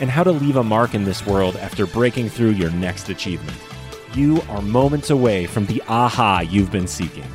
[0.00, 3.56] and how to leave a mark in this world after breaking through your next achievement.
[4.14, 7.30] You are moments away from the aha you've been seeking.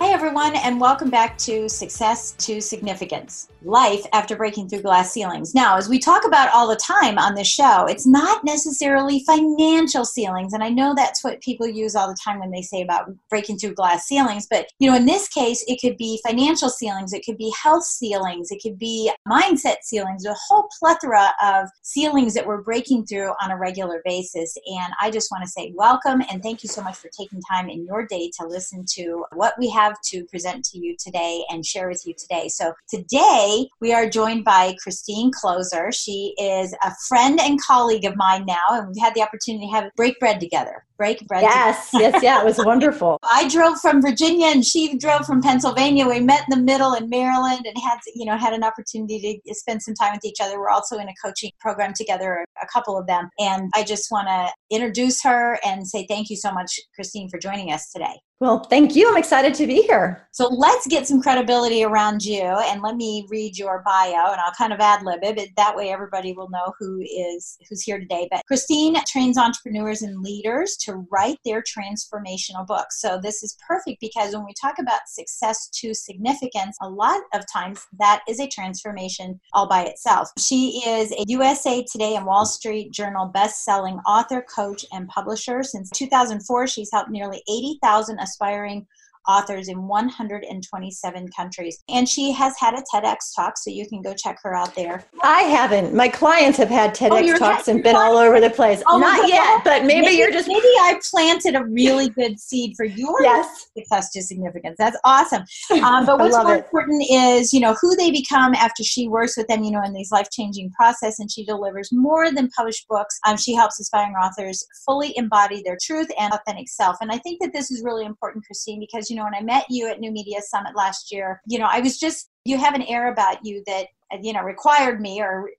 [0.00, 5.54] Hi, everyone, and welcome back to Success to Significance life after breaking through glass ceilings.
[5.54, 10.04] Now, as we talk about all the time on this show, it's not necessarily financial
[10.04, 10.52] ceilings.
[10.52, 13.58] And I know that's what people use all the time when they say about breaking
[13.58, 14.46] through glass ceilings.
[14.48, 17.84] But, you know, in this case, it could be financial ceilings, it could be health
[17.84, 23.32] ceilings, it could be mindset ceilings, a whole plethora of ceilings that we're breaking through
[23.42, 24.56] on a regular basis.
[24.66, 27.68] And I just want to say welcome and thank you so much for taking time
[27.68, 31.64] in your day to listen to what we have to present to you today and
[31.64, 32.48] share with you today.
[32.48, 35.94] So today, Today, we are joined by Christine Kloser.
[35.94, 39.72] She is a friend and colleague of mine now, and we've had the opportunity to
[39.72, 40.84] have break bread together.
[40.98, 41.42] Break bread.
[41.42, 43.18] Yes, yes, yeah, it was wonderful.
[43.22, 46.06] I drove from Virginia, and she drove from Pennsylvania.
[46.08, 49.54] We met in the middle in Maryland, and had you know had an opportunity to
[49.54, 50.58] spend some time with each other.
[50.58, 54.26] We're also in a coaching program together, a couple of them, and I just want
[54.26, 58.20] to introduce her and say thank you so much, Christine, for joining us today.
[58.40, 59.10] Well, thank you.
[59.10, 60.28] I'm excited to be here.
[60.30, 64.52] So let's get some credibility around you and let me read your bio and I'll
[64.56, 67.98] kind of ad lib it, but that way everybody will know who is who's here
[67.98, 68.28] today.
[68.30, 73.00] But Christine trains entrepreneurs and leaders to write their transformational books.
[73.00, 77.44] So this is perfect because when we talk about success to significance, a lot of
[77.52, 80.30] times that is a transformation all by itself.
[80.38, 85.62] She is a USA Today and Wall Street Journal best-selling author, coach, and publisher.
[85.62, 88.86] Since 2004, she's helped nearly 80,000 aspiring
[89.28, 91.78] authors in 127 countries.
[91.88, 95.04] And she has had a TEDx talk, so you can go check her out there.
[95.22, 95.94] I haven't.
[95.94, 98.82] My clients have had TEDx oh, talks and been all over the place.
[98.86, 100.48] Oh, Not yet, but maybe, maybe, you're just.
[100.48, 103.66] Maybe I planted a really good seed for your yes.
[103.76, 104.76] success to significance.
[104.78, 105.42] That's awesome.
[105.82, 106.64] Um, but what's more it.
[106.64, 109.92] important is, you know, who they become after she works with them, you know, in
[109.92, 113.18] these life changing process, and she delivers more than published books.
[113.26, 116.96] Um, she helps aspiring authors fully embody their truth and authentic self.
[117.00, 119.66] And I think that this is really important, Christine, because, you know, when I met
[119.68, 122.82] you at New Media Summit last year, you know, I was just, you have an
[122.82, 123.88] air about you that,
[124.22, 125.50] you know, required me or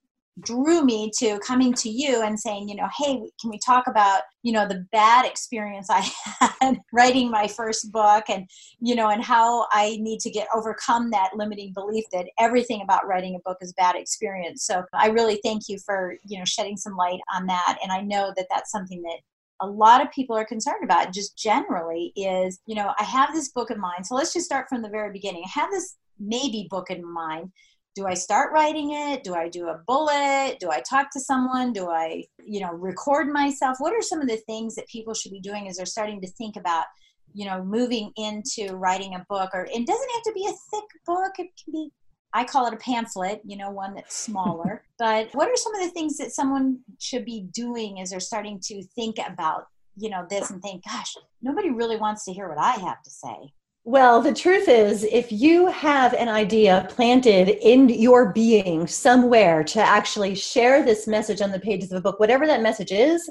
[0.42, 4.22] drew me to coming to you and saying, you know, hey, can we talk about,
[4.44, 6.10] you know, the bad experience I
[6.62, 8.48] had writing my first book and,
[8.80, 13.08] you know, and how I need to get overcome that limiting belief that everything about
[13.08, 14.66] writing a book is bad experience.
[14.66, 17.78] So I really thank you for, you know, shedding some light on that.
[17.84, 19.20] And I know that that's something that
[19.62, 23.50] a lot of people are concerned about just generally is you know i have this
[23.50, 24.06] book in mind.
[24.06, 25.44] So let's just start from the very beginning.
[25.46, 27.52] I have this maybe book in mind.
[27.96, 29.24] Do i start writing it?
[29.24, 30.58] Do i do a bullet?
[30.60, 31.74] Do i talk to someone?
[31.74, 33.78] Do i you know record myself?
[33.80, 36.28] What are some of the things that people should be doing as they're starting to
[36.28, 36.86] think about
[37.34, 39.50] you know moving into writing a book?
[39.54, 41.34] Or it doesn't have to be a thick book.
[41.40, 41.92] It can be
[42.34, 44.84] I call it a pamphlet, you know, one that's smaller.
[45.00, 48.60] but what are some of the things that someone should be doing as they're starting
[48.66, 49.68] to think about,
[49.98, 53.10] you know, this and think, gosh, nobody really wants to hear what I have to
[53.10, 53.54] say?
[53.86, 59.82] Well, the truth is, if you have an idea planted in your being somewhere to
[59.82, 63.28] actually share this message on the pages of a book, whatever that message is,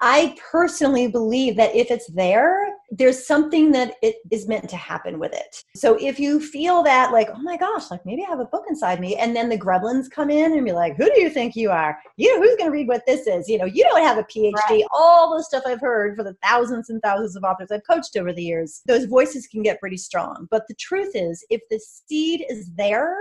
[0.00, 5.18] I personally believe that if it's there, there's something that it is meant to happen
[5.18, 5.64] with it.
[5.74, 8.64] So if you feel that like, oh my gosh, like maybe I have a book
[8.68, 11.56] inside me, and then the gremlins come in and be like, who do you think
[11.56, 11.98] you are?
[12.16, 13.48] You know, who's going to read what this is?
[13.48, 14.52] You know, you don't have a PhD.
[14.68, 14.84] Right.
[14.92, 18.32] All the stuff I've heard for the thousands and thousands of authors I've coached over
[18.32, 20.46] the years, those voices can get pretty strong.
[20.50, 23.16] But the truth is, if the seed is there,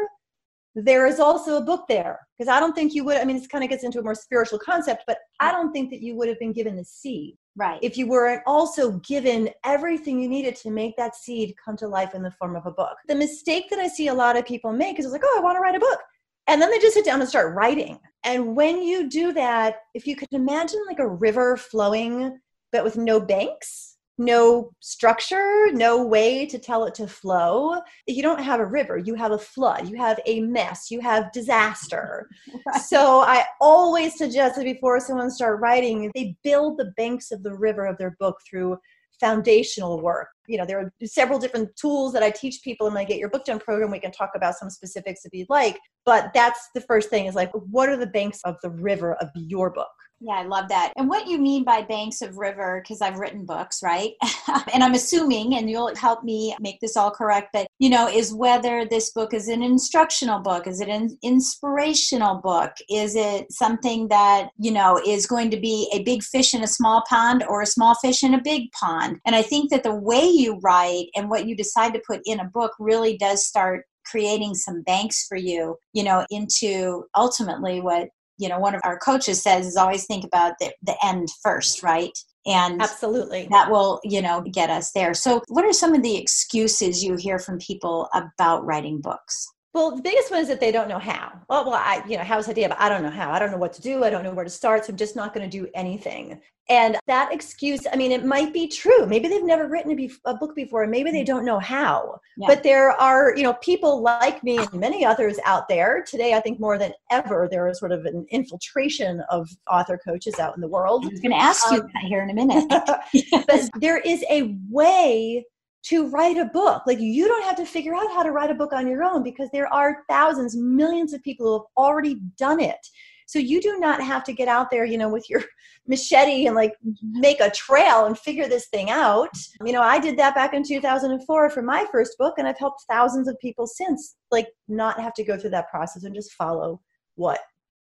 [0.76, 2.20] there is also a book there.
[2.38, 4.16] Because i don't think you would i mean this kind of gets into a more
[4.16, 7.36] spiritual concept but i don't think that you would have been given the seed.
[7.58, 7.80] Right.
[7.82, 12.14] If you weren't also given everything you needed to make that seed come to life
[12.14, 12.98] in the form of a book.
[13.08, 15.56] The mistake that i see a lot of people make is like oh i want
[15.56, 16.00] to write a book.
[16.48, 18.00] And then they just sit down and start writing.
[18.24, 22.40] And when you do that, if you could imagine like a river flowing,
[22.72, 27.82] but with no banks, no structure, no way to tell it to flow.
[28.08, 31.32] You don't have a river, you have a flood, you have a mess, you have
[31.32, 32.30] disaster.
[32.66, 32.82] Right.
[32.86, 37.54] So I always suggest that before someone start writing, they build the banks of the
[37.54, 38.78] river of their book through
[39.20, 40.28] foundational work.
[40.48, 43.30] You know, there are several different tools that I teach people in my Get Your
[43.30, 43.92] Book Done program.
[43.92, 47.36] We can talk about some specifics if you'd like, but that's the first thing is
[47.36, 49.88] like, what are the banks of the river of your book?
[50.26, 50.92] Yeah, I love that.
[50.98, 54.14] And what you mean by banks of river, because I've written books, right?
[54.74, 58.34] and I'm assuming, and you'll help me make this all correct, but you know, is
[58.34, 62.72] whether this book is an instructional book, is it an inspirational book?
[62.90, 66.68] Is it something that, you know, is going to be a big fish in a
[66.68, 69.20] small pond or a small fish in a big pond?
[69.28, 72.40] And I think that the way you write and what you decide to put in
[72.40, 78.10] a book really does start creating some banks for you, you know, into ultimately what
[78.38, 81.84] you know one of our coaches says is always think about the, the end first
[81.84, 82.18] right?
[82.48, 83.48] And absolutely.
[83.50, 85.14] that will you know get us there.
[85.14, 89.94] So what are some of the excuses you hear from people about writing books well,
[89.94, 91.34] the biggest one is that they don't know how.
[91.50, 93.32] Well, well, I, you know, how's the idea, but I don't know how.
[93.32, 94.06] I don't know what to do.
[94.06, 94.86] I don't know where to start.
[94.86, 96.40] So I'm just not going to do anything.
[96.70, 99.06] And that excuse, I mean, it might be true.
[99.06, 101.28] Maybe they've never written a, be- a book before, and maybe they mm.
[101.28, 102.22] don't know how.
[102.38, 102.48] Yeah.
[102.48, 106.36] But there are, you know, people like me and many others out there today.
[106.36, 110.56] I think more than ever, there is sort of an infiltration of author coaches out
[110.56, 111.04] in the world.
[111.04, 112.66] I was going to ask you um, that here in a minute.
[113.46, 115.44] but there is a way
[115.86, 116.84] to write a book.
[116.88, 119.24] Like you don't have to figure out how to write a book on your own
[119.24, 122.80] because there are thousands, millions of people who have already done it.
[123.28, 125.44] So you do not have to get out there, you know, with your
[125.88, 129.30] machete and like make a trail and figure this thing out.
[129.64, 132.84] You know, I did that back in 2004 for my first book and I've helped
[132.90, 136.82] thousands of people since like not have to go through that process and just follow
[137.16, 137.40] what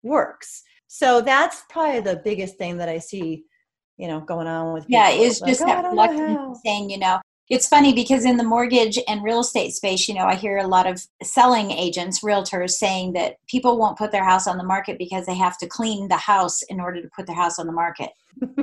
[0.02, 0.62] works.
[0.88, 3.44] So that's probably the biggest thing that I see
[3.97, 4.99] you know going on with people.
[4.99, 7.20] yeah it's like, just oh, that reluctance saying you know
[7.50, 10.67] it's funny because in the mortgage and real estate space, you know, I hear a
[10.67, 14.99] lot of selling agents, realtors saying that people won't put their house on the market
[14.99, 17.73] because they have to clean the house in order to put their house on the
[17.73, 18.11] market,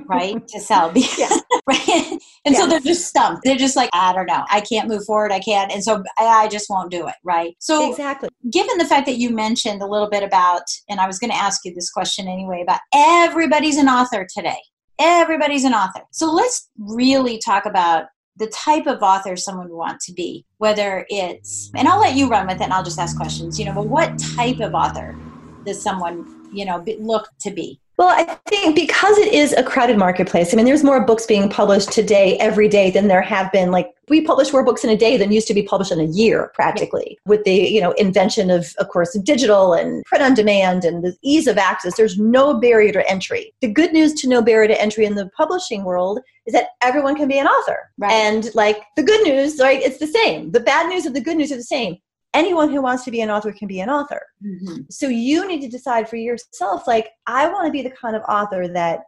[0.07, 0.48] right?
[0.48, 0.92] to sell.
[1.18, 1.30] yeah.
[1.68, 2.18] right?
[2.45, 2.60] And yeah.
[2.60, 3.44] so they're just stumped.
[3.44, 4.45] They're just like, I don't know.
[4.50, 5.31] I can't move forward.
[5.31, 5.72] I can't.
[5.72, 7.56] And so I just won't do it, right?
[7.60, 8.30] So exactly.
[8.50, 11.38] Given the fact that you mentioned a little bit about, and I was going to
[11.38, 14.57] ask you this question anyway, about everybody's an author today
[15.01, 16.04] everybody's an author.
[16.12, 18.06] So let's really talk about
[18.42, 22.28] the type of author someone would want to be, whether it's, and I'll let you
[22.28, 25.16] run with it and I'll just ask questions, you know, but what type of author
[25.64, 27.80] does someone, you know, look to be?
[28.01, 31.48] Well, I think because it is a crowded marketplace, I mean, there's more books being
[31.48, 33.69] published today every day than there have been.
[33.69, 36.06] Like, we publish more books in a day than used to be published in a
[36.06, 37.19] year, practically.
[37.27, 41.15] With the, you know, invention of, of course, digital and print on demand and the
[41.21, 43.53] ease of access, there's no barrier to entry.
[43.62, 47.15] The good news to no barrier to entry in the publishing world is that everyone
[47.15, 47.92] can be an author.
[48.00, 48.13] Right.
[48.13, 50.50] And like the good news, right, it's the same.
[50.50, 51.98] The bad news and the good news are the same
[52.33, 54.22] anyone who wants to be an author can be an author.
[54.45, 54.83] Mm-hmm.
[54.89, 58.22] So you need to decide for yourself, like, I want to be the kind of
[58.28, 59.01] author that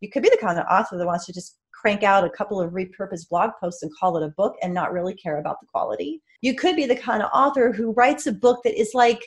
[0.00, 2.60] you could be the kind of author that wants to just crank out a couple
[2.60, 5.66] of repurposed blog posts and call it a book and not really care about the
[5.66, 6.22] quality.
[6.42, 9.20] You could be the kind of author who writes a book that is like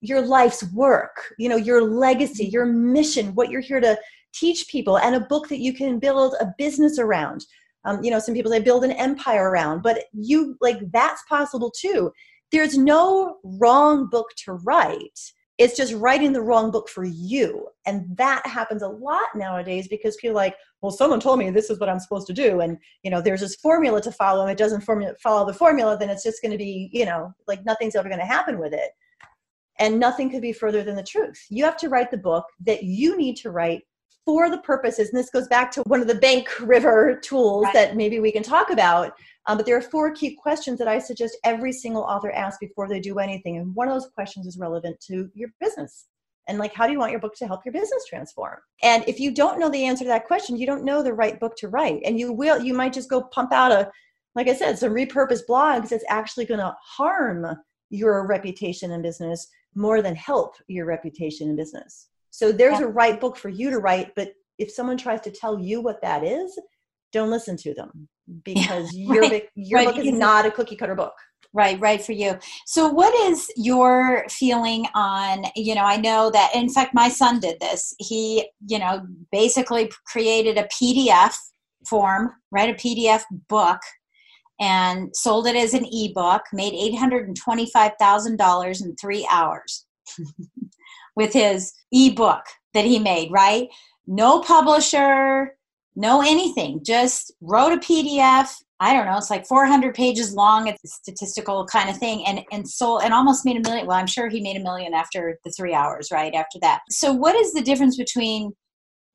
[0.00, 2.52] your life's work, you know, your legacy, mm-hmm.
[2.52, 3.98] your mission, what you're here to
[4.34, 7.44] teach people, and a book that you can build a business around.
[7.84, 11.70] Um, you know, some people say build an empire around, but you like that's possible
[11.70, 12.12] too
[12.52, 15.32] there's no wrong book to write.
[15.58, 17.68] It's just writing the wrong book for you.
[17.86, 21.80] And that happens a lot nowadays because people like well someone told me this is
[21.80, 22.60] what i'm supposed to do.
[22.60, 24.42] And you know there's this formula to follow.
[24.42, 27.32] And it doesn't formula, follow the formula then it's just going to be you know
[27.46, 28.90] like nothing's ever going to happen with it.
[29.78, 31.38] And nothing could be further than the truth.
[31.50, 33.82] You have to write the book that you need to write
[34.26, 37.72] for the purposes and this goes back to one of the bank river tools right.
[37.72, 39.12] that maybe we can talk about
[39.46, 42.88] um, but there are four key questions that I suggest every single author ask before
[42.88, 43.58] they do anything.
[43.58, 46.06] And one of those questions is relevant to your business.
[46.48, 48.58] And like, how do you want your book to help your business transform?
[48.82, 51.38] And if you don't know the answer to that question, you don't know the right
[51.38, 52.02] book to write.
[52.04, 53.90] And you will, you might just go pump out a,
[54.34, 57.46] like I said, some repurposed blogs that's actually going to harm
[57.90, 62.08] your reputation in business more than help your reputation in business.
[62.30, 65.58] So there's a right book for you to write, but if someone tries to tell
[65.58, 66.58] you what that is,
[67.12, 68.08] don't listen to them
[68.44, 71.14] because yeah, your, right, your right, book is not a cookie cutter book.
[71.52, 72.38] Right right for you.
[72.66, 77.40] So what is your feeling on you know i know that in fact my son
[77.40, 77.94] did this.
[77.98, 81.34] He you know basically created a pdf
[81.88, 83.78] form right a pdf book
[84.60, 89.86] and sold it as an ebook made $825000 in three hours
[91.16, 92.42] with his ebook
[92.74, 93.68] that he made, right?
[94.06, 95.56] No publisher,
[95.96, 98.50] no anything, just wrote a PDF.
[98.78, 100.68] I don't know, it's like 400 pages long.
[100.68, 103.86] It's a statistical kind of thing, and and sold and almost made a million.
[103.86, 106.80] Well, I'm sure he made a million after the three hours, right after that.
[106.90, 108.52] So, what is the difference between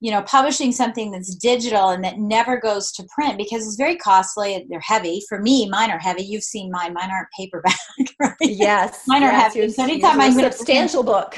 [0.01, 3.95] you know publishing something that's digital and that never goes to print because it's very
[3.95, 7.77] costly they're heavy for me mine are heavy you've seen mine mine aren't paperback
[8.19, 8.35] right?
[8.41, 11.37] yes mine are yes, heavy so anytime i substantial book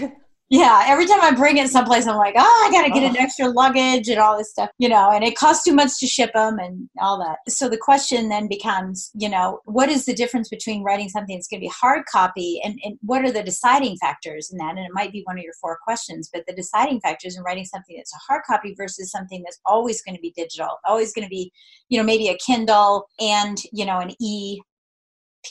[0.54, 3.08] yeah, every time I bring it someplace, I'm like, oh, I got to get oh.
[3.08, 3.24] an uh-huh.
[3.24, 6.30] extra luggage and all this stuff, you know, and it costs too much to ship
[6.36, 7.52] them and all that.
[7.52, 11.48] So the question then becomes, you know, what is the difference between writing something that's
[11.48, 14.78] going to be hard copy and, and what are the deciding factors in that?
[14.78, 17.66] And it might be one of your four questions, but the deciding factors in writing
[17.66, 21.26] something that's a hard copy versus something that's always going to be digital, always going
[21.26, 21.52] to be,
[21.90, 24.62] you know, maybe a Kindle and, you know, an e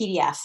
[0.01, 0.39] PDF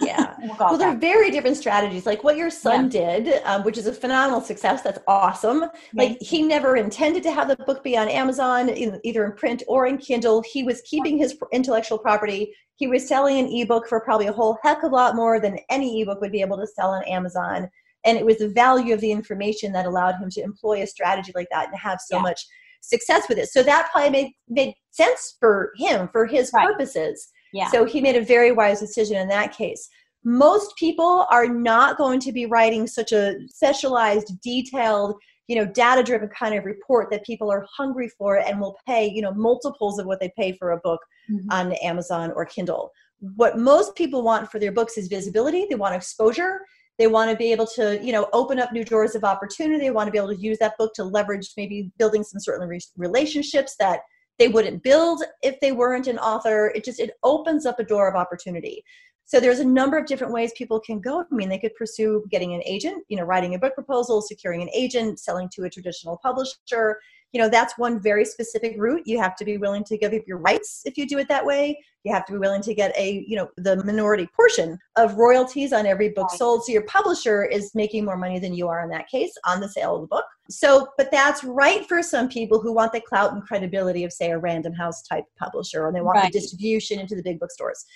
[0.00, 0.36] yeah.
[0.58, 2.04] Well they're very different strategies.
[2.04, 3.18] Like what your son yeah.
[3.18, 5.66] did um, which is a phenomenal success that's awesome.
[5.94, 9.62] Like he never intended to have the book be on amazon in, either in print
[9.68, 10.42] or in kindle.
[10.42, 12.52] He was keeping his intellectual property.
[12.76, 15.58] He was selling an ebook for probably a whole heck of a lot more than
[15.70, 17.70] any ebook would be able to sell on amazon.
[18.04, 21.32] And it was the value of the information that allowed him to employ a strategy
[21.34, 22.22] like that and have so yeah.
[22.22, 22.44] much
[22.80, 23.48] success with it.
[23.48, 26.66] So that probably made made sense for him for his right.
[26.66, 27.70] purposes yeah.
[27.70, 29.88] So he made a very wise decision in that case.
[30.24, 35.16] Most people are not going to be writing such a specialized, detailed,
[35.48, 39.06] you know, data driven kind of report that people are hungry for and will pay,
[39.10, 41.50] you know, multiples of what they pay for a book mm-hmm.
[41.50, 42.90] on Amazon or Kindle.
[43.36, 46.60] What most people want for their books is visibility, they want exposure.
[46.98, 49.78] They want to be able to, you know, open up new doors of opportunity.
[49.84, 52.68] They want to be able to use that book to leverage maybe building some certain
[52.96, 54.00] relationships that
[54.38, 56.72] they wouldn't build if they weren't an author.
[56.74, 58.84] It just it opens up a door of opportunity.
[59.24, 61.20] So there's a number of different ways people can go.
[61.20, 64.62] I mean they could pursue getting an agent you know writing a book proposal securing
[64.62, 66.98] an agent selling to a traditional publisher
[67.32, 69.02] you know that's one very specific route.
[69.06, 71.44] You have to be willing to give up your rights if you do it that
[71.44, 71.78] way.
[72.04, 75.72] You have to be willing to get a you know the minority portion of royalties
[75.72, 76.64] on every book sold.
[76.64, 79.68] So your publisher is making more money than you are in that case on the
[79.68, 80.26] sale of the book.
[80.50, 84.30] So but that's right for some people who want the clout and credibility of say
[84.30, 86.32] a random house type publisher and they want right.
[86.32, 87.86] the distribution into the big bookstores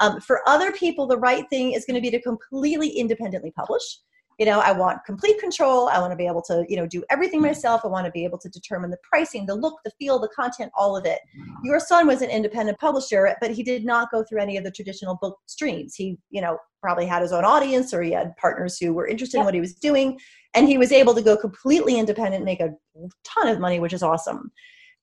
[0.00, 3.98] um, for other people the right thing is going to be to completely independently publish
[4.38, 5.88] you know i want complete control.
[5.88, 7.44] I want to be able to you know do everything mm.
[7.44, 7.82] myself.
[7.84, 10.72] I want to be able to determine the pricing the look the feel the content
[10.76, 11.20] all of it.
[11.38, 11.46] Mm.
[11.64, 14.70] Your son was an independent publisher but he did not go through any of the
[14.70, 15.94] traditional book streams.
[15.94, 19.38] He you know probably had his own audience or he had partners who were interested
[19.38, 20.18] in what he was doing
[20.54, 22.74] and he was able to go completely independent make a
[23.24, 24.50] ton of money which is awesome.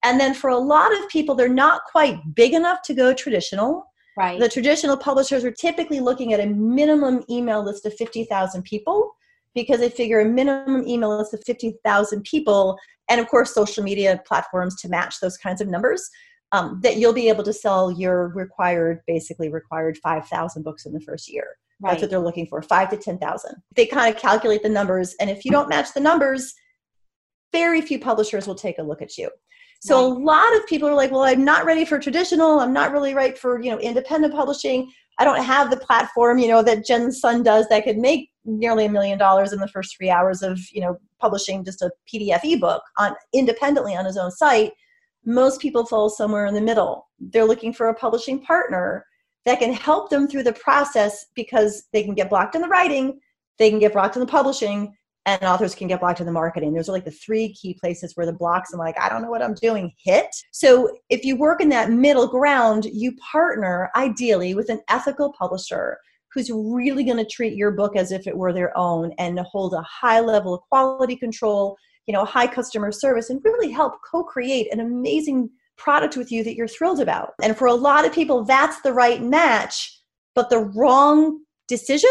[0.03, 3.85] And then for a lot of people they're not quite big enough to go traditional.
[4.17, 4.39] Right.
[4.39, 9.15] The traditional publishers are typically looking at a minimum email list of 50,000 people
[9.53, 12.77] because they figure a minimum email list of 50,000 people,
[13.10, 16.10] and of course, social media platforms to match those kinds of numbers,
[16.51, 21.01] um, that you'll be able to sell your required, basically required 5,000 books in the
[21.01, 21.46] first year.
[21.81, 21.91] Right.
[21.91, 23.55] That's what they're looking for, five to 10,000.
[23.75, 26.53] They kind of calculate the numbers, and if you don't match the numbers,
[27.51, 29.29] very few publishers will take a look at you.
[29.81, 30.21] So right.
[30.21, 32.59] a lot of people are like, well, I'm not ready for traditional.
[32.59, 34.91] I'm not really right for, you know, independent publishing.
[35.17, 38.85] I don't have the platform, you know, that Jen's son does that could make nearly
[38.85, 42.41] a million dollars in the first three hours of, you know, publishing just a PDF
[42.43, 44.71] ebook on independently on his own site.
[45.25, 47.07] Most people fall somewhere in the middle.
[47.19, 49.05] They're looking for a publishing partner
[49.45, 53.19] that can help them through the process because they can get blocked in the writing,
[53.57, 56.73] they can get blocked in the publishing, and authors can get blocked in the marketing.
[56.73, 59.29] Those are like the three key places where the blocks, I'm like, I don't know
[59.29, 60.27] what I'm doing, hit.
[60.51, 65.99] So if you work in that middle ground, you partner ideally with an ethical publisher
[66.33, 69.73] who's really going to treat your book as if it were their own and hold
[69.73, 74.23] a high level of quality control, you know, high customer service, and really help co
[74.23, 77.33] create an amazing product with you that you're thrilled about.
[77.43, 79.99] And for a lot of people, that's the right match,
[80.33, 82.09] but the wrong decision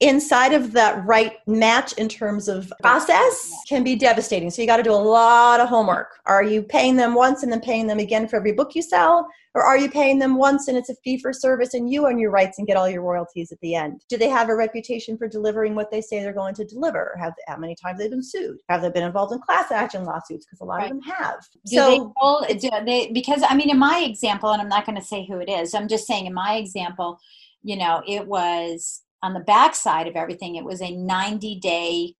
[0.00, 4.50] inside of that right match in terms of process can be devastating.
[4.50, 6.18] So you got to do a lot of homework.
[6.24, 9.28] Are you paying them once and then paying them again for every book you sell?
[9.54, 12.18] Or are you paying them once and it's a fee for service and you own
[12.18, 14.02] your rights and get all your royalties at the end?
[14.08, 17.14] Do they have a reputation for delivering what they say they're going to deliver?
[17.20, 18.58] Have how many times they've been sued?
[18.70, 20.46] Have they been involved in class action lawsuits?
[20.46, 20.84] Because a lot right.
[20.84, 21.40] of them have.
[21.66, 22.14] Do so
[22.48, 25.26] they, do they, because I mean, in my example, and I'm not going to say
[25.26, 25.74] who it is.
[25.74, 27.18] I'm just saying in my example,
[27.62, 32.14] you know, it was on the backside of everything, it was a 90 day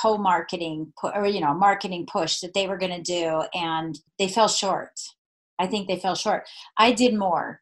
[0.00, 4.46] co-marketing or you know marketing push that they were going to do and they fell
[4.46, 4.92] short
[5.58, 6.44] i think they fell short
[6.76, 7.60] i did more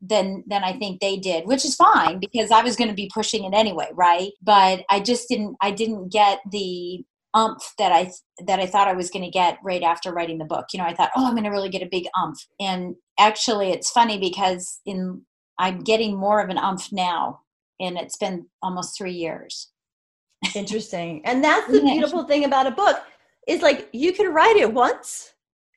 [0.00, 3.10] than than I think they did, which is fine because I was going to be
[3.12, 4.30] pushing it anyway, right?
[4.42, 7.04] But I just didn't I didn't get the
[7.34, 8.10] umph that I
[8.46, 10.66] that I thought I was going to get right after writing the book.
[10.72, 13.70] You know, I thought, "Oh, I'm going to really get a big umph." And actually
[13.70, 15.22] it's funny because in
[15.58, 17.40] I'm getting more of an umph now
[17.80, 19.70] and it's been almost 3 years.
[20.54, 21.22] Interesting.
[21.24, 23.00] And that's the beautiful thing about a book
[23.46, 25.32] is like you can write it once,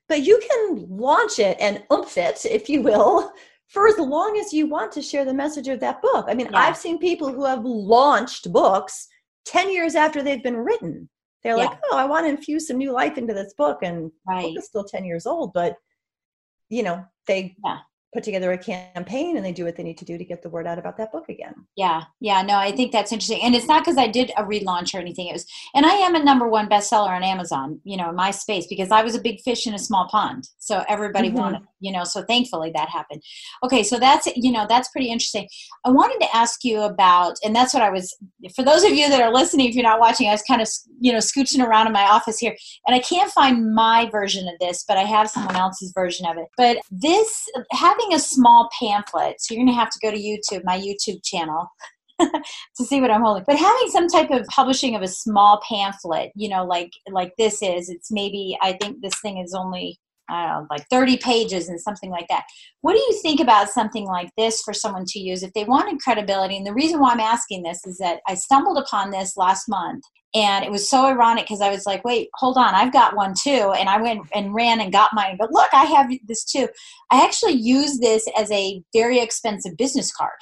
[0.09, 3.31] but you can launch it and oomph it, if you will,
[3.67, 6.25] for as long as you want to share the message of that book.
[6.27, 6.59] I mean, yeah.
[6.59, 9.07] I've seen people who have launched books
[9.45, 11.09] 10 years after they've been written.
[11.43, 11.65] They're yeah.
[11.65, 13.79] like, oh, I want to infuse some new life into this book.
[13.81, 14.43] And right.
[14.43, 15.75] book is still 10 years old, but
[16.69, 17.79] you know, they yeah
[18.13, 20.49] put together a campaign and they do what they need to do to get the
[20.49, 21.53] word out about that book again.
[21.75, 23.41] Yeah, yeah, no, I think that's interesting.
[23.41, 25.27] And it's not because I did a relaunch or anything.
[25.27, 28.31] It was, and I am a number one bestseller on Amazon, you know, in my
[28.31, 30.49] space because I was a big fish in a small pond.
[30.57, 31.37] So everybody mm-hmm.
[31.37, 33.21] wanted, you know, so thankfully that happened.
[33.63, 35.47] Okay, so that's, you know, that's pretty interesting.
[35.85, 38.15] I wanted to ask you about, and that's what I was,
[38.55, 40.67] for those of you that are listening, if you're not watching, I was kind of,
[40.99, 42.55] you know, scooching around in my office here
[42.87, 46.37] and I can't find my version of this, but I have someone else's version of
[46.37, 46.45] it.
[46.57, 50.17] But this, having having a small pamphlet, so you're going to have to go to
[50.17, 51.67] YouTube, my YouTube channel,
[52.19, 53.43] to see what I'm holding.
[53.47, 57.61] But having some type of publishing of a small pamphlet, you know, like like this
[57.61, 61.67] is, it's maybe I think this thing is only I don't know, like 30 pages
[61.67, 62.43] and something like that.
[62.81, 65.99] What do you think about something like this for someone to use if they wanted
[65.99, 66.57] credibility?
[66.57, 70.03] And the reason why I'm asking this is that I stumbled upon this last month
[70.33, 73.33] and it was so ironic because I was like, wait, hold on, I've got one
[73.37, 73.73] too.
[73.77, 75.35] And I went and ran and got mine.
[75.37, 76.69] But look, I have this too.
[77.11, 80.37] I actually use this as a very expensive business card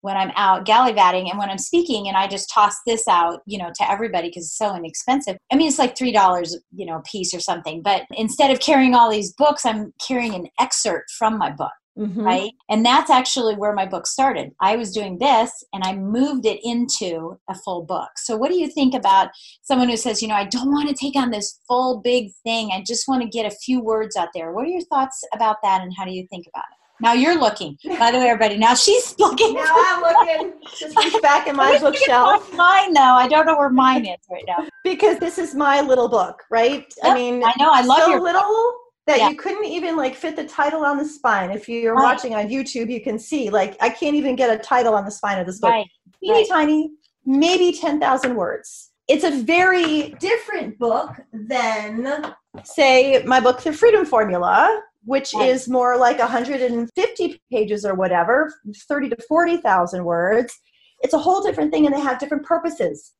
[0.00, 3.58] when I'm out gallivanting and when I'm speaking and I just toss this out, you
[3.58, 5.36] know, to everybody because it's so inexpensive.
[5.52, 7.82] I mean, it's like $3, you know, a piece or something.
[7.82, 11.72] But instead of carrying all these books, I'm carrying an excerpt from my book.
[11.98, 12.22] Mm-hmm.
[12.22, 12.52] Right.
[12.70, 14.52] And that's actually where my book started.
[14.60, 18.10] I was doing this and I moved it into a full book.
[18.16, 19.30] So, what do you think about
[19.62, 22.70] someone who says, you know, I don't want to take on this full big thing.
[22.72, 24.52] I just want to get a few words out there.
[24.52, 26.77] What are your thoughts about that and how do you think about it?
[27.00, 27.78] Now you're looking.
[27.98, 28.58] By the way, everybody.
[28.58, 29.54] Now she's looking.
[29.54, 30.60] Now I'm looking.
[30.78, 32.52] Just reach back in my bookshelf.
[32.54, 33.00] Mine though.
[33.00, 34.66] I don't know where mine is right now.
[34.84, 36.86] Because this is my little book, right?
[37.02, 37.70] Yep, I mean, I know.
[37.72, 38.74] I love so your little book.
[39.06, 39.30] that yeah.
[39.30, 41.50] you couldn't even like fit the title on the spine.
[41.50, 42.02] If you're right.
[42.02, 45.10] watching on YouTube, you can see like I can't even get a title on the
[45.10, 45.70] spine of this book.
[45.70, 45.86] Right.
[46.20, 46.46] Teeny right.
[46.48, 46.90] tiny,
[47.24, 48.90] maybe ten thousand words.
[49.08, 55.96] It's a very different book than, say, my book, The Freedom Formula, which is more
[55.96, 60.54] like 150 pages or whatever, 30 to 40,000 words.
[61.00, 63.14] It's a whole different thing and they have different purposes.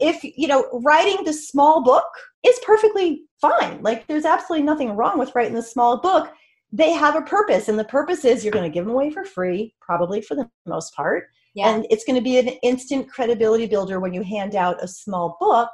[0.00, 2.08] If, you know, writing the small book
[2.44, 3.80] is perfectly fine.
[3.82, 6.32] Like there's absolutely nothing wrong with writing the small book.
[6.72, 9.24] They have a purpose and the purpose is you're going to give them away for
[9.24, 11.28] free, probably for the most part.
[11.54, 11.68] Yeah.
[11.68, 15.36] And it's going to be an instant credibility builder when you hand out a small
[15.38, 15.70] book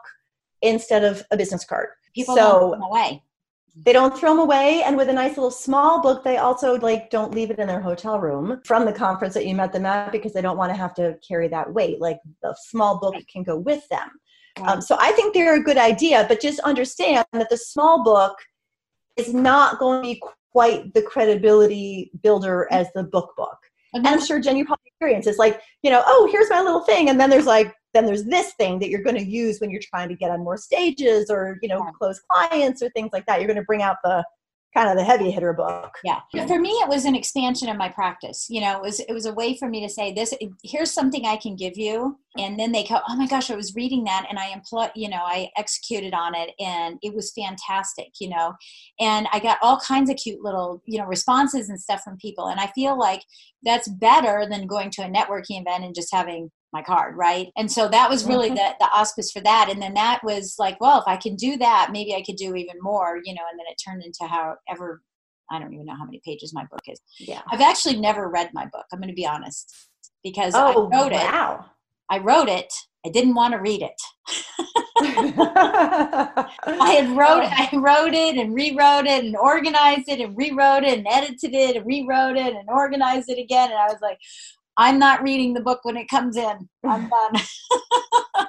[0.60, 1.88] instead of a business card.
[2.14, 3.22] People so, away
[3.84, 7.10] they don't throw them away and with a nice little small book they also like
[7.10, 10.10] don't leave it in their hotel room from the conference that you met them at
[10.10, 12.00] because they don't want to have to carry that weight.
[12.00, 14.08] Like the small book can go with them.
[14.60, 18.36] Um, so i think they're a good idea but just understand that the small book
[19.16, 23.56] is not going to be quite the credibility builder as the book book.
[23.94, 26.80] And i'm sure jen you probably experience it's like you know oh here's my little
[26.80, 29.70] thing and then there's like then there's this thing that you're going to use when
[29.70, 31.90] you're trying to get on more stages or you know yeah.
[31.98, 33.40] close clients or things like that.
[33.40, 34.24] You're going to bring out the
[34.76, 35.94] kind of the heavy hitter book.
[36.04, 36.20] Yeah.
[36.46, 38.46] For me it was an expansion of my practice.
[38.50, 41.24] You know it was it was a way for me to say this here's something
[41.24, 42.18] i can give you.
[42.36, 45.08] And then they go oh my gosh i was reading that and i employ you
[45.08, 48.54] know i executed on it and it was fantastic you know?
[49.00, 52.48] And i got all kinds of cute little you know responses and stuff from people.
[52.48, 53.22] And i feel like
[53.62, 57.48] that's better than going to a networking event and just having my card right?
[57.56, 58.56] And so that was really mm-hmm.
[58.56, 59.68] the, the auspice for that.
[59.70, 62.54] And then that was like well if i can do that maybe i could do
[62.54, 65.02] even more you know and then it turned into however
[65.50, 67.00] i don't even know how many pages my book is.
[67.18, 67.42] Yeah.
[67.50, 69.74] I've actually never read my book i'm going to be honest
[70.22, 71.60] because oh, i wrote wow.
[71.60, 71.66] it
[72.10, 72.72] i wrote it.
[73.06, 74.00] I didn't want to read it.
[75.00, 80.98] I had wrote I wrote it and rewrote it and organized it and rewrote it
[80.98, 83.70] and edited it and rewrote it and organized it again.
[83.70, 84.18] And I was like,
[84.78, 86.68] I'm not reading the book when it comes in.
[86.84, 87.34] I'm done.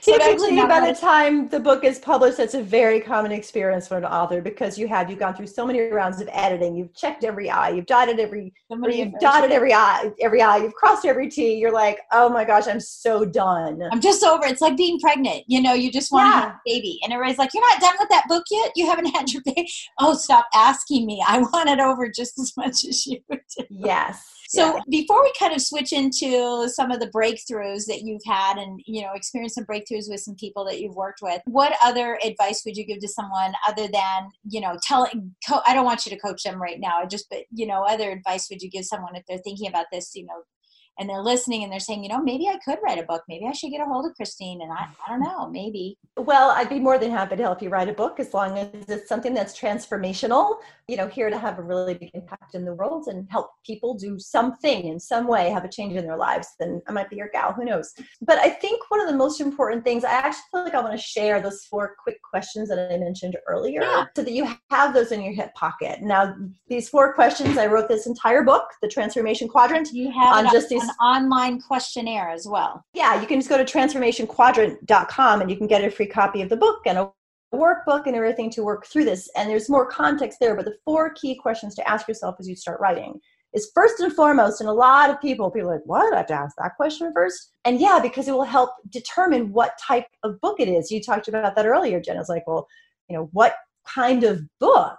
[0.00, 4.04] Typically, by the time the book is published, that's a very common experience for an
[4.04, 7.48] author because you have you've gone through so many rounds of editing, you've checked every
[7.48, 11.54] I, you've dotted every, so you've dotted every I, every I, you've crossed every T.
[11.54, 13.80] You're like, oh my gosh, I'm so done.
[13.92, 14.44] I'm just over.
[14.46, 15.44] It's like being pregnant.
[15.46, 16.32] You know, you just want yeah.
[16.32, 18.72] to have a baby, and everybody's like, you're not done with that book yet.
[18.74, 19.70] You haven't had your baby.
[20.00, 21.22] Oh, stop asking me.
[21.26, 23.38] I want it over just as much as you do.
[23.70, 24.41] Yes.
[24.54, 24.82] So yeah.
[24.90, 29.00] before we kind of switch into some of the breakthroughs that you've had and you
[29.00, 32.76] know experience some breakthroughs with some people that you've worked with, what other advice would
[32.76, 35.34] you give to someone other than you know telling?
[35.48, 36.98] Co- I don't want you to coach them right now.
[36.98, 39.86] I just but you know other advice would you give someone if they're thinking about
[39.90, 40.14] this?
[40.14, 40.42] You know
[40.98, 43.22] and they're listening and they're saying, you know, maybe I could write a book.
[43.28, 44.60] Maybe I should get a hold of Christine.
[44.60, 45.96] And I, I don't know, maybe.
[46.16, 48.88] Well, I'd be more than happy to help you write a book as long as
[48.88, 50.56] it's something that's transformational,
[50.88, 53.94] you know, here to have a really big impact in the world and help people
[53.94, 56.48] do something in some way, have a change in their lives.
[56.60, 57.92] Then I might be your gal, who knows?
[58.20, 60.92] But I think one of the most important things, I actually feel like I want
[60.92, 64.04] to share those four quick questions that I mentioned earlier yeah.
[64.14, 66.02] so that you have those in your hip pocket.
[66.02, 66.34] Now,
[66.68, 70.68] these four questions, I wrote this entire book, The Transformation Quadrant, you have on just
[70.68, 72.84] these an online questionnaire as well.
[72.94, 76.48] Yeah, you can just go to transformationquadrant.com and you can get a free copy of
[76.48, 77.10] the book and a
[77.54, 79.28] workbook and everything to work through this.
[79.36, 82.56] And there's more context there, but the four key questions to ask yourself as you
[82.56, 83.20] start writing
[83.52, 86.14] is first and foremost, and a lot of people, people are like, what?
[86.14, 87.52] I have to ask that question first?
[87.64, 90.90] And yeah, because it will help determine what type of book it is.
[90.90, 92.16] You talked about that earlier, Jen.
[92.16, 92.66] It's like, well,
[93.08, 94.98] you know, what kind of book?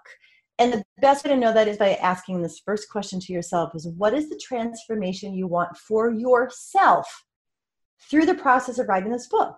[0.60, 3.74] And the best way to know that is by asking this first question to yourself
[3.76, 7.08] is what is the transformation you want for yourself
[8.10, 9.58] through the process of writing this book?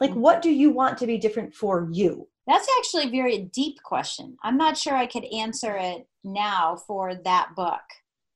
[0.00, 0.20] Like mm-hmm.
[0.20, 2.28] what do you want to be different for you?
[2.46, 4.36] That's actually a very deep question.
[4.44, 7.80] I'm not sure I could answer it now for that book.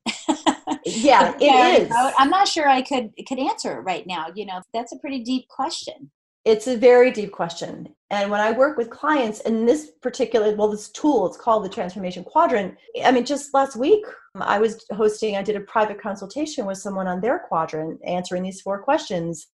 [0.84, 1.92] yeah, it is.
[2.18, 4.26] I'm not sure I could could answer it right now.
[4.34, 6.10] You know, that's a pretty deep question.
[6.46, 7.94] It's a very deep question.
[8.08, 11.68] And when I work with clients in this particular, well, this tool, it's called the
[11.68, 12.76] Transformation Quadrant.
[13.04, 16.78] I mean, just last week, um, I was hosting, I did a private consultation with
[16.78, 19.48] someone on their quadrant answering these four questions.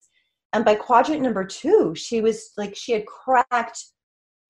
[0.51, 3.85] And by quadrant number two, she was like, she had cracked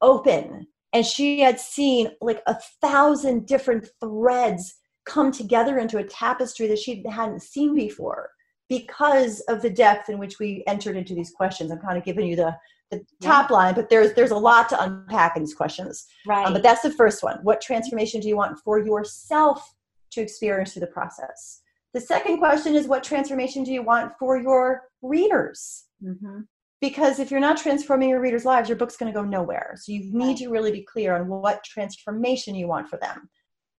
[0.02, 6.68] open and she had seen like a thousand different threads come together into a tapestry
[6.68, 8.32] that she hadn't seen before
[8.80, 11.72] because of the depth in which we entered into these questions.
[11.72, 12.56] I'm kind of giving you the,
[12.90, 16.08] the top line, but there's there's a lot to unpack in these questions.
[16.26, 16.46] Right.
[16.46, 17.40] Um, but that's the first one.
[17.44, 19.74] What transformation do you want for yourself
[20.12, 21.62] to experience through the process?
[21.94, 25.86] The second question is what transformation do you want for your readers?
[26.04, 26.42] Mm-hmm.
[26.82, 29.76] Because if you're not transforming your readers' lives, your book's going to go nowhere.
[29.78, 33.30] So you need to really be clear on what transformation you want for them.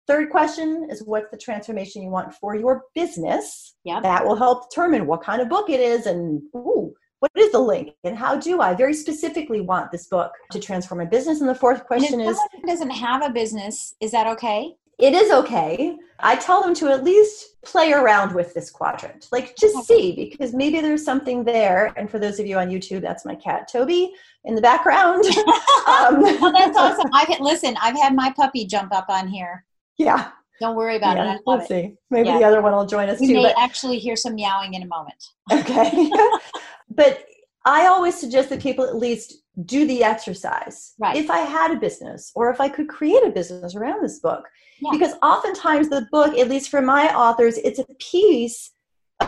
[0.07, 3.75] Third question is what's the transformation you want for your business?
[3.85, 4.01] Yeah.
[4.01, 7.59] That will help determine what kind of book it is and ooh, what is the
[7.59, 11.41] link and how do I very specifically want this book to transform my business?
[11.41, 14.75] And the fourth question is doesn't have a business, is that okay?
[14.99, 15.97] It is okay.
[16.21, 19.29] I tell them to at least play around with this quadrant.
[19.33, 21.93] Like just see because maybe there's something there.
[21.97, 24.13] And for those of you on YouTube, that's my cat Toby
[24.45, 25.25] in the background.
[25.87, 27.11] um, well, that's awesome.
[27.13, 27.75] I can listen.
[27.83, 29.65] I've had my puppy jump up on here.
[29.99, 30.31] Yeah.
[30.61, 31.41] Don't worry about yeah, it.
[31.47, 31.69] Let's it.
[31.69, 31.95] see.
[32.11, 32.39] Maybe yeah.
[32.39, 33.35] the other one will join us we too.
[33.35, 33.59] may but...
[33.59, 35.23] actually hear some meowing in a moment.
[35.53, 36.11] Okay.
[36.91, 37.25] but
[37.65, 40.95] I always suggest that people at least do the exercise.
[40.99, 41.17] Right.
[41.17, 44.45] If I had a business or if I could create a business around this book.
[44.81, 44.91] Yeah.
[44.93, 48.73] Because oftentimes the book, at least for my authors, it's a piece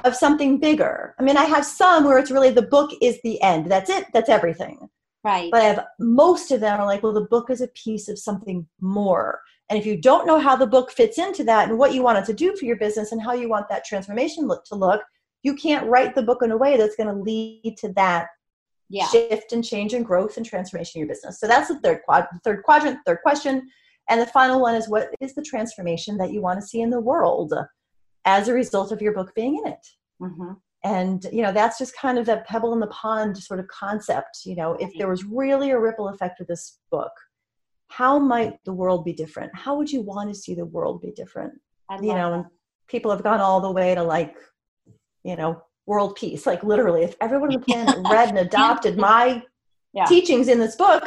[0.05, 1.15] of something bigger.
[1.19, 3.71] I mean, I have some where it's really the book is the end.
[3.71, 4.07] That's it.
[4.13, 4.89] That's everything.
[5.25, 5.51] Right.
[5.51, 8.19] But I have most of them are like, well, the book is a piece of
[8.19, 9.41] something more.
[9.69, 12.19] And if you don't know how the book fits into that and what you want
[12.19, 15.03] it to do for your business and how you want that transformation look to look,
[15.43, 18.29] you can't write the book in a way that's going to lead to that
[18.89, 19.07] yeah.
[19.09, 21.41] shift and change and growth and transformation in your business.
[21.41, 23.69] So that's the third quad, third quadrant, third question.
[24.09, 26.91] And the final one is what is the transformation that you want to see in
[26.91, 27.53] the world
[28.25, 29.87] as a result of your book being in it?
[30.21, 30.53] Mm-hmm.
[30.85, 34.43] And you know that's just kind of that pebble in the pond sort of concept.
[34.45, 37.11] You know, if there was really a ripple effect of this book,
[37.89, 39.55] how might the world be different?
[39.55, 41.53] How would you want to see the world be different?
[42.03, 42.45] You know, and
[42.89, 44.37] people have gone all the way to like,
[45.23, 46.47] you know, world peace.
[46.47, 49.43] Like literally, if everyone on the planet read and adopted my
[49.93, 50.05] yeah.
[50.05, 51.05] teachings in this book,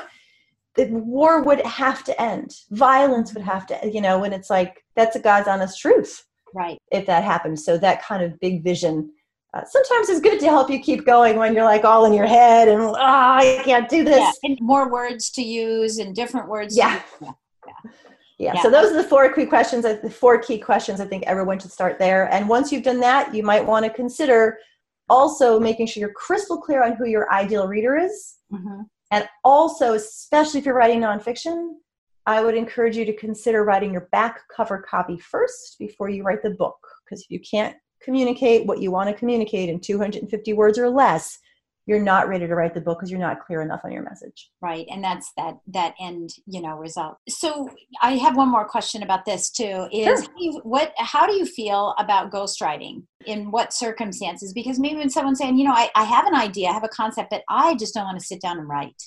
[0.76, 2.56] the war would have to end.
[2.72, 6.26] Violence would have to, you know, and it's like that's a God's honest truth.
[6.56, 6.80] Right.
[6.92, 7.66] If that happens.
[7.66, 9.12] So that kind of big vision
[9.54, 12.28] uh, sometimes it's good to help you keep going when you're like all in your
[12.28, 14.20] head and oh, I can't do this.
[14.20, 16.78] Yeah, and more words to use and different words.
[16.78, 17.02] Yeah.
[17.22, 17.32] yeah.
[17.68, 17.92] yeah.
[18.38, 18.62] Yeah.
[18.62, 19.84] So those are the four key questions.
[19.84, 21.02] The four key questions.
[21.02, 22.32] I think everyone should start there.
[22.34, 24.60] And once you've done that, you might want to consider
[25.10, 28.38] also making sure you're crystal clear on who your ideal reader is.
[28.52, 28.84] Mm-hmm.
[29.12, 31.72] And also, especially if you're writing nonfiction,
[32.26, 36.42] I would encourage you to consider writing your back cover copy first before you write
[36.42, 36.78] the book.
[37.04, 41.38] Because if you can't communicate what you want to communicate in 250 words or less,
[41.86, 44.52] you're not ready to write the book because you're not clear enough on your message.
[44.62, 47.18] Right and that's that that end you know result.
[47.28, 47.68] So
[48.02, 50.62] i have one more question about this too is sure.
[50.62, 53.04] what how do you feel about ghostwriting?
[53.26, 54.54] In what circumstances?
[54.54, 56.90] Because maybe when someone's saying you know I, I have an idea i have a
[56.90, 59.02] concept but i just don't want to sit down and write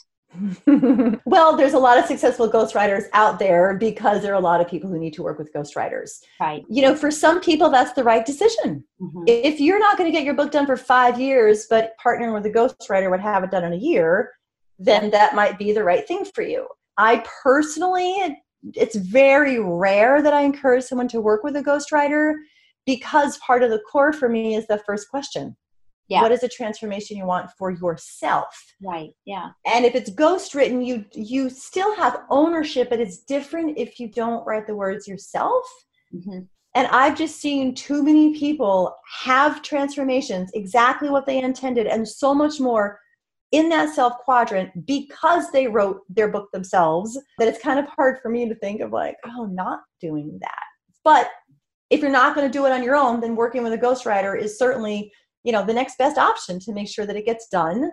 [1.26, 4.68] well, there's a lot of successful ghostwriters out there because there are a lot of
[4.68, 6.20] people who need to work with ghostwriters.
[6.40, 6.64] Right.
[6.68, 8.84] You know, for some people, that's the right decision.
[9.00, 9.24] Mm-hmm.
[9.26, 12.46] If you're not going to get your book done for five years, but partnering with
[12.46, 14.32] a ghostwriter would have it done in a year,
[14.78, 16.66] then that might be the right thing for you.
[16.96, 18.38] I personally,
[18.74, 22.34] it's very rare that I encourage someone to work with a ghostwriter
[22.86, 25.56] because part of the core for me is the first question
[26.12, 26.22] yeah.
[26.22, 28.46] what is the transformation you want for yourself
[28.82, 33.76] right yeah and if it's ghost written you you still have ownership but it's different
[33.78, 35.64] if you don't write the words yourself
[36.14, 36.40] mm-hmm.
[36.74, 42.34] and i've just seen too many people have transformations exactly what they intended and so
[42.34, 42.98] much more
[43.52, 48.18] in that self quadrant because they wrote their book themselves that it's kind of hard
[48.20, 50.64] for me to think of like oh not doing that
[51.04, 51.30] but
[51.90, 54.38] if you're not going to do it on your own then working with a ghostwriter
[54.38, 55.12] is certainly
[55.44, 57.90] you know the next best option to make sure that it gets done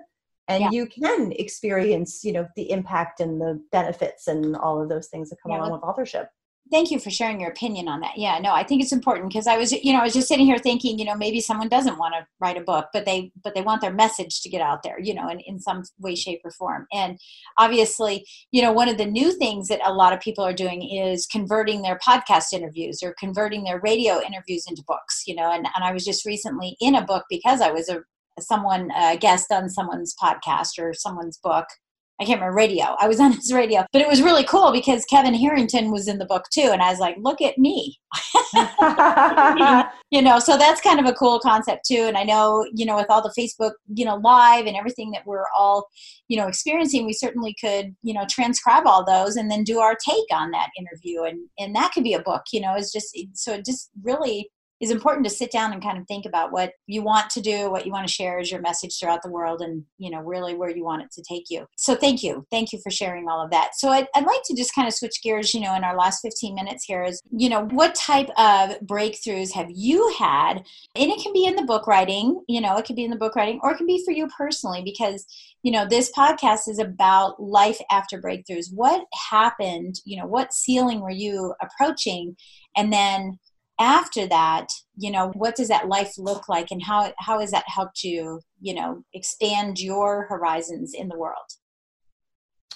[0.48, 0.70] and yeah.
[0.72, 5.30] you can experience you know the impact and the benefits and all of those things
[5.30, 6.30] that come yeah, along with authorship
[6.72, 8.18] thank you for sharing your opinion on that.
[8.18, 10.46] Yeah no i think it's important because i was you know i was just sitting
[10.46, 13.56] here thinking you know maybe someone doesn't want to write a book but they but
[13.56, 16.42] they want their message to get out there you know in, in some way shape
[16.44, 16.86] or form.
[16.94, 17.20] And
[17.58, 20.82] obviously you know one of the new things that a lot of people are doing
[20.84, 25.68] is converting their podcast interviews or converting their radio interviews into books you know and,
[25.76, 28.02] and i was just recently in a book because i was a
[28.40, 31.66] someone a guest on someone's podcast or someone's book
[32.20, 32.96] I can't remember radio.
[33.00, 36.18] I was on his radio, but it was really cool because Kevin Harrington was in
[36.18, 38.00] the book too, and I was like, "Look at me,"
[40.12, 40.40] you know.
[40.40, 42.04] So that's kind of a cool concept too.
[42.08, 45.26] And I know, you know, with all the Facebook, you know, live and everything that
[45.26, 45.88] we're all,
[46.28, 49.96] you know, experiencing, we certainly could, you know, transcribe all those and then do our
[49.96, 52.44] take on that interview, and and that could be a book.
[52.52, 54.50] You know, it's just so it just really
[54.80, 57.70] is important to sit down and kind of think about what you want to do
[57.70, 60.56] what you want to share as your message throughout the world and you know really
[60.56, 61.66] where you want it to take you.
[61.78, 62.46] So thank you.
[62.52, 63.72] Thank you for sharing all of that.
[63.76, 66.22] So i'd, I'd like to just kind of switch gears you know in our last
[66.22, 70.64] 15 minutes here is you know what type of breakthroughs have you had?
[70.96, 73.18] And it can be in the book writing you know it could be in the
[73.18, 75.26] book writing or it can be for you personally because
[75.64, 78.68] you know this podcast is about life after breakthroughs.
[78.74, 82.36] What happened you know what ceiling were you approaching?
[82.76, 83.40] And then
[83.80, 87.64] after that you know what does that life look like and how how has that
[87.68, 91.50] helped you you know expand your horizons in the world?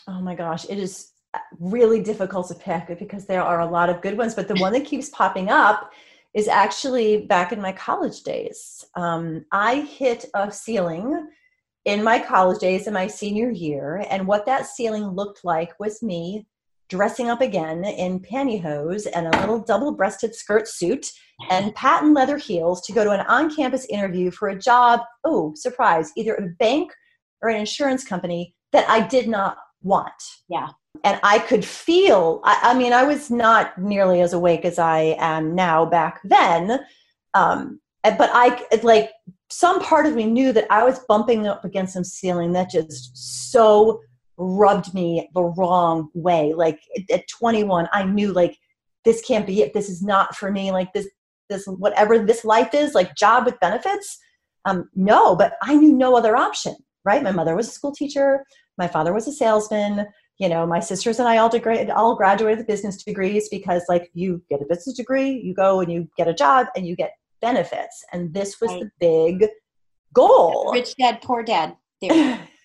[0.08, 1.12] Oh my gosh it is
[1.60, 4.74] really difficult to pick because there are a lot of good ones but the one
[4.74, 5.92] that keeps popping up
[6.34, 8.84] is actually back in my college days.
[8.96, 11.28] Um, i hit a ceiling
[11.86, 16.02] in my college days in my senior year and what that ceiling looked like was
[16.02, 16.48] me
[16.94, 21.08] dressing up again in pantyhose and a little double breasted skirt suit
[21.50, 25.52] and patent leather heels to go to an on campus interview for a job, oh,
[25.56, 26.92] surprise, either a bank
[27.42, 30.14] or an insurance company that I did not want.
[30.48, 30.70] Yeah.
[31.04, 35.16] And I could feel, I, I mean, I was not nearly as awake as I
[35.18, 36.80] am now back then.
[37.34, 39.10] Um, but I like
[39.50, 43.52] some part of me knew that I was bumping up against some ceiling that just
[43.52, 44.00] so
[44.38, 46.54] rubbed me the wrong way.
[46.54, 46.80] Like
[47.12, 48.58] at 21, I knew like
[49.06, 49.74] this can't be it.
[49.74, 50.72] This is not for me.
[50.72, 51.08] Like this,
[51.50, 54.18] this whatever this life is, like job with benefits.
[54.66, 56.76] Um, no, but I knew no other option.
[57.06, 57.22] Right?
[57.22, 58.46] My mother was a school teacher.
[58.78, 60.06] My father was a salesman.
[60.40, 64.10] You know, my sisters and I all degrade, all graduated with business degrees because, like,
[64.14, 67.12] you get a business degree, you go and you get a job, and you get
[67.40, 68.04] benefits.
[68.14, 68.84] And this was right.
[69.00, 69.50] the big
[70.14, 70.72] goal.
[70.74, 71.76] Rich dad, poor dad.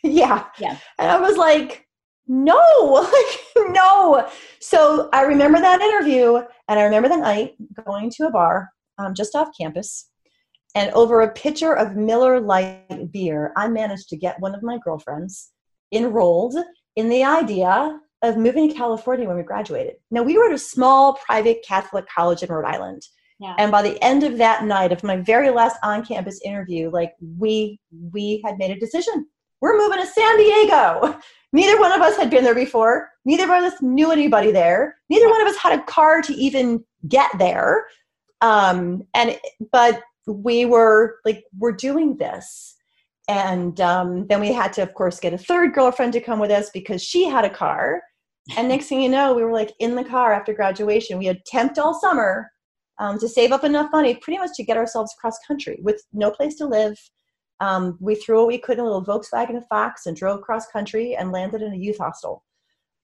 [0.04, 0.46] yeah.
[0.58, 0.76] Yeah.
[0.98, 1.86] And I was like,
[2.26, 2.60] no,
[2.92, 4.28] like, no.
[4.60, 6.36] So I remember that interview
[6.68, 7.54] and I remember that night
[7.86, 10.10] going to a bar um, just off campus.
[10.74, 14.78] And over a pitcher of Miller Lite beer, I managed to get one of my
[14.78, 15.50] girlfriends
[15.92, 16.56] enrolled
[16.96, 19.94] in the idea of moving to California when we graduated.
[20.10, 23.02] Now, we were at a small private Catholic college in Rhode Island.
[23.40, 23.54] Yeah.
[23.58, 27.78] And by the end of that night of my very last on-campus interview, like we
[28.12, 29.26] we had made a decision
[29.60, 31.18] we're moving to San Diego.
[31.52, 33.08] Neither one of us had been there before.
[33.24, 34.96] Neither one of us knew anybody there.
[35.08, 37.86] Neither one of us had a car to even get there.
[38.42, 39.38] Um, and
[39.72, 42.76] but we were like, we're doing this.
[43.28, 46.50] And um, then we had to, of course, get a third girlfriend to come with
[46.50, 48.02] us because she had a car.
[48.56, 51.18] And next thing you know, we were like in the car after graduation.
[51.18, 52.50] We had temped all summer
[52.98, 56.30] um, to save up enough money pretty much to get ourselves cross country with no
[56.30, 56.98] place to live.
[57.60, 61.16] Um, we threw what we could in a little Volkswagen Fox and drove cross country
[61.16, 62.44] and landed in a youth hostel.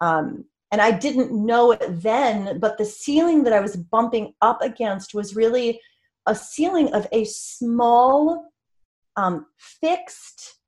[0.00, 4.62] Um, and I didn't know it then, but the ceiling that I was bumping up
[4.62, 5.80] against was really
[6.26, 8.48] a ceiling of a small,
[9.16, 10.58] um, fixed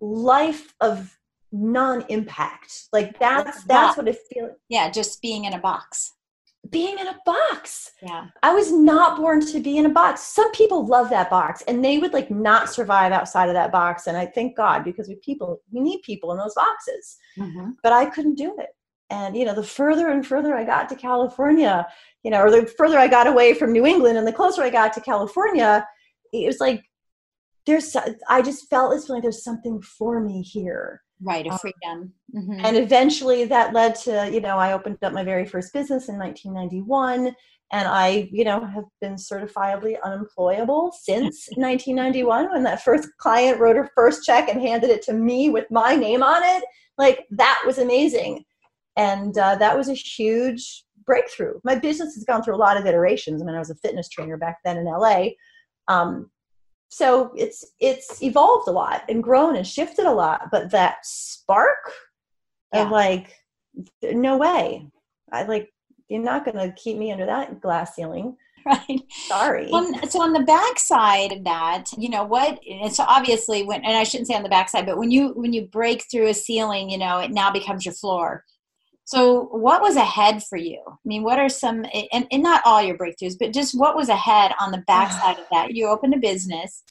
[0.00, 1.16] life of
[1.52, 2.88] non-impact.
[2.92, 4.52] Like that's that's what it feels.
[4.68, 6.15] Yeah, just being in a box
[6.70, 7.92] being in a box.
[8.02, 8.26] Yeah.
[8.42, 10.22] I was not born to be in a box.
[10.22, 14.06] Some people love that box and they would like not survive outside of that box.
[14.06, 17.16] And I thank God because we people, we need people in those boxes.
[17.38, 17.70] Mm-hmm.
[17.82, 18.70] But I couldn't do it.
[19.10, 21.86] And, you know, the further and further I got to California,
[22.22, 24.70] you know, or the further I got away from New England and the closer I
[24.70, 25.86] got to California,
[26.32, 26.82] it was like,
[27.66, 27.96] there's,
[28.28, 32.12] I just felt this feeling there's something for me here right of um, freedom.
[32.34, 32.64] Mm-hmm.
[32.64, 36.18] and eventually that led to you know i opened up my very first business in
[36.18, 37.34] 1991
[37.72, 43.76] and i you know have been certifiably unemployable since 1991 when that first client wrote
[43.76, 46.64] her first check and handed it to me with my name on it.
[46.98, 48.44] Like that was amazing.
[48.96, 51.60] And uh, that was a huge breakthrough.
[51.64, 53.42] My business has gone through a lot of iterations.
[53.42, 55.26] I mean i was a fitness trainer back then in la
[55.88, 56.30] um,
[56.88, 61.92] so it's it's evolved a lot and grown and shifted a lot but that spark
[62.72, 62.84] yeah.
[62.84, 63.34] of like
[64.02, 64.88] no way.
[65.32, 65.72] I like
[66.08, 68.36] you're not going to keep me under that glass ceiling.
[68.66, 69.00] Right.
[69.28, 69.68] Sorry.
[70.08, 74.26] So on the backside of that you know what it's obviously when and i shouldn't
[74.26, 77.18] say on the backside but when you when you break through a ceiling you know
[77.20, 78.42] it now becomes your floor
[79.06, 80.82] so, what was ahead for you?
[80.84, 84.08] I mean, what are some, and, and not all your breakthroughs, but just what was
[84.08, 85.74] ahead on the backside of that?
[85.74, 86.82] You opened a business.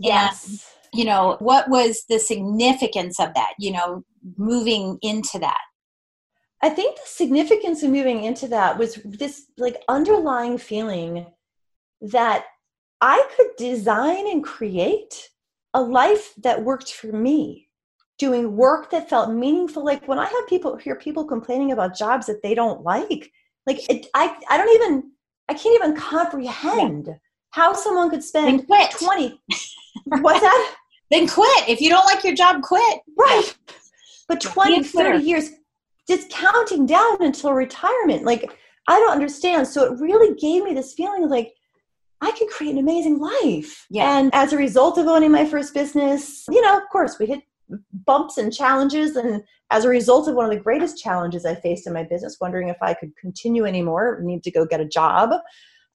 [0.00, 0.48] Yes.
[0.48, 4.02] And, you know, what was the significance of that, you know,
[4.36, 5.60] moving into that?
[6.60, 11.24] I think the significance of moving into that was this like underlying feeling
[12.00, 12.46] that
[13.00, 15.28] I could design and create
[15.72, 17.69] a life that worked for me
[18.20, 19.84] doing work that felt meaningful.
[19.84, 23.32] Like when i have people hear people complaining about jobs that they don't like
[23.66, 25.10] like it, i i don't even
[25.48, 27.14] i can't even comprehend yeah.
[27.50, 29.40] how someone could spend 20
[30.04, 30.76] what's that?
[31.10, 31.68] Then quit.
[31.68, 33.00] If you don't like your job quit.
[33.18, 33.52] Right.
[34.28, 35.50] But 20 30 years
[36.06, 38.44] just counting down until retirement like
[38.86, 39.66] i don't understand.
[39.66, 41.52] So it really gave me this feeling of like
[42.22, 43.86] I can create an amazing life.
[43.88, 44.18] Yeah.
[44.18, 47.40] And as a result of owning my first business, you know, of course, we hit
[47.92, 49.16] bumps and challenges.
[49.16, 52.38] And as a result of one of the greatest challenges I faced in my business,
[52.40, 55.30] wondering if I could continue anymore, need to go get a job,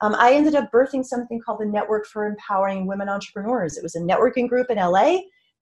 [0.02, 3.78] um, I ended up birthing something called the Network for Empowering Women Entrepreneurs.
[3.78, 5.20] It was a networking group in LA.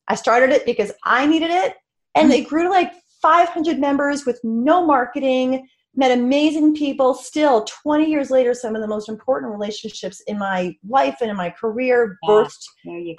[0.07, 1.75] I started it because I needed it,
[2.15, 5.67] and it grew to like 500 members with no marketing.
[5.95, 7.13] Met amazing people.
[7.13, 11.37] Still, 20 years later, some of the most important relationships in my life and in
[11.37, 12.65] my career birthed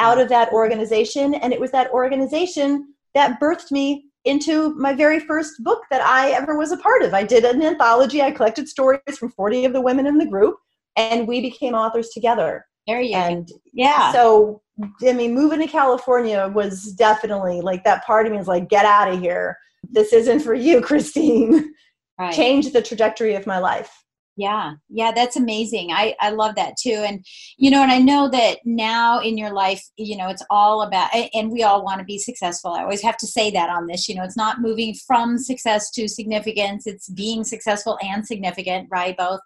[0.01, 1.35] out of that organization.
[1.35, 6.31] And it was that organization that birthed me into my very first book that I
[6.33, 7.15] ever was a part of.
[7.15, 8.23] I did an anthology.
[8.23, 10.57] I collected stories from 40 of the women in the group,
[10.97, 12.67] and we became authors together.
[12.87, 13.55] There you and go.
[13.73, 14.13] Yeah.
[14.13, 14.63] So,
[15.07, 18.85] I mean, moving to California was definitely like that part of me is like, get
[18.85, 19.57] out of here.
[19.89, 21.73] This isn't for you, Christine
[22.18, 22.35] right.
[22.35, 24.05] changed the trajectory of my life.
[24.37, 24.72] Yeah.
[24.88, 25.92] Yeah that's amazing.
[25.92, 27.05] I i love that too.
[27.07, 27.24] And
[27.57, 31.11] you know and i know that now in your life you know it's all about
[31.35, 32.72] and we all want to be successful.
[32.72, 35.90] I always have to say that on this you know it's not moving from success
[35.92, 39.40] to significance it's being successful and significant right both.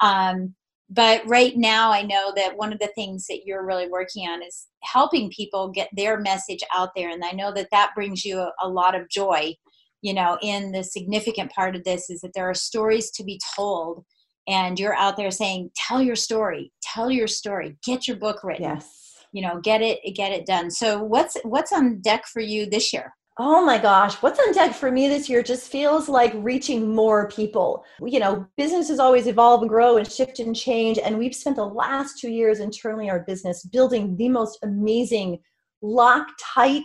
[0.00, 0.54] Um
[0.88, 4.42] but right now i know that one of the things that you're really working on
[4.42, 7.10] is helping people get their message out there.
[7.10, 9.54] And i know that that brings you a, a lot of joy
[10.02, 13.40] you know in the significant part of this is that there are stories to be
[13.56, 14.04] told
[14.48, 18.64] and you're out there saying tell your story tell your story get your book written
[18.64, 22.66] yes you know get it get it done so what's what's on deck for you
[22.66, 26.34] this year Oh my gosh, what's on deck for me this year just feels like
[26.36, 27.82] reaching more people.
[28.04, 30.98] You know, businesses always evolve and grow and shift and change.
[30.98, 35.38] And we've spent the last two years internally our business building the most amazing,
[35.80, 36.84] lock tight,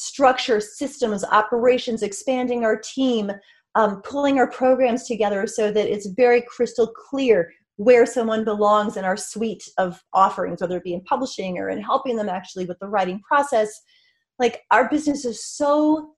[0.00, 3.30] structure, systems, operations, expanding our team,
[3.74, 9.04] um, pulling our programs together so that it's very crystal clear where someone belongs in
[9.04, 12.78] our suite of offerings, whether it be in publishing or in helping them actually with
[12.78, 13.82] the writing process.
[14.38, 16.14] Like our business is so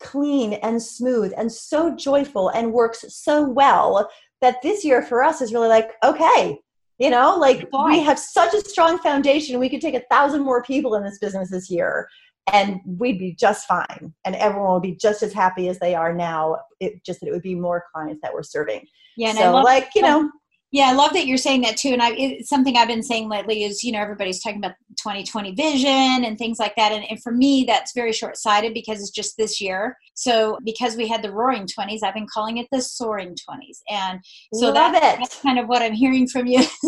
[0.00, 4.08] clean and smooth and so joyful and works so well
[4.40, 6.58] that this year for us is really like, okay,
[6.98, 9.60] You know, like we have such a strong foundation.
[9.60, 12.08] We could take a thousand more people in this business this year
[12.52, 14.14] and we'd be just fine.
[14.24, 16.58] And everyone would be just as happy as they are now.
[16.80, 18.86] It just that it would be more clients that we're serving.
[19.16, 19.32] Yeah.
[19.32, 20.30] So, like, you know,
[20.70, 21.90] yeah, I love that you're saying that too.
[21.90, 25.54] And I, it's something I've been saying lately is, you know, everybody's talking about 2020
[25.54, 26.92] vision and things like that.
[26.92, 29.96] And, and for me, that's very short sighted because it's just this year.
[30.12, 33.78] So because we had the roaring 20s, I've been calling it the soaring 20s.
[33.88, 34.20] And
[34.52, 36.58] so that, that's kind of what I'm hearing from you.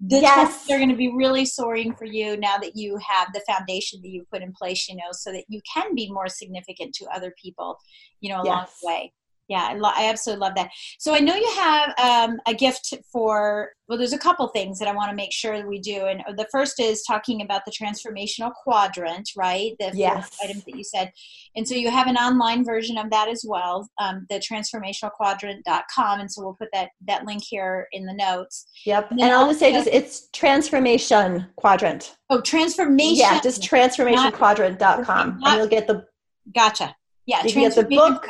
[0.00, 0.66] the yes.
[0.66, 4.00] 20s are going to be really soaring for you now that you have the foundation
[4.02, 7.06] that you put in place, you know, so that you can be more significant to
[7.14, 7.78] other people,
[8.20, 8.78] you know, along yes.
[8.82, 9.12] the way
[9.48, 10.70] yeah I, lo- I, absolutely love that.
[10.98, 14.88] So i know you have um, a gift for well there's a couple things that
[14.88, 17.72] i want to make sure that we do and the first is talking about the
[17.72, 19.72] transformational quadrant right?
[19.78, 20.36] The yes.
[20.42, 21.12] items that you said.
[21.56, 26.30] And so you have an online version of that as well um, the transformationalquadrant.com and
[26.30, 28.66] so we'll put that that link here in the notes.
[28.86, 32.16] Yep and, and i'll just say just it's transformation quadrant.
[32.30, 36.06] Oh transformation yeah just transformationquadrant.com and you'll get the
[36.54, 36.94] gotcha.
[37.26, 38.26] Yeah you get the book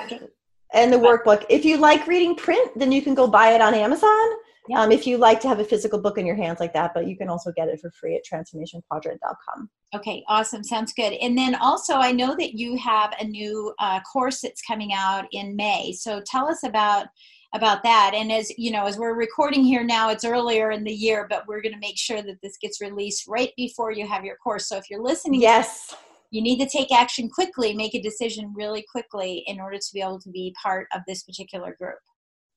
[0.72, 1.44] and the workbook.
[1.48, 4.28] If you like reading print, then you can go buy it on Amazon.
[4.68, 4.78] Yep.
[4.78, 7.08] Um, if you like to have a physical book in your hands like that, but
[7.08, 9.68] you can also get it for free at transformationquadrant.com.
[9.94, 10.62] Okay, awesome.
[10.62, 11.14] Sounds good.
[11.14, 15.26] And then also, I know that you have a new uh, course that's coming out
[15.32, 15.92] in May.
[15.92, 17.06] So tell us about
[17.54, 18.12] about that.
[18.14, 21.46] And as you know, as we're recording here now, it's earlier in the year, but
[21.46, 24.68] we're going to make sure that this gets released right before you have your course.
[24.68, 25.94] So if you're listening, yes
[26.32, 30.00] you need to take action quickly, make a decision really quickly in order to be
[30.00, 31.98] able to be part of this particular group.